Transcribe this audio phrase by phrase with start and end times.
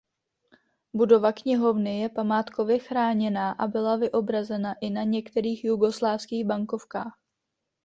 [0.93, 7.13] Budova knihovny je památkově chráněná a byla vyobrazena i na některých jugoslávských bankovkách.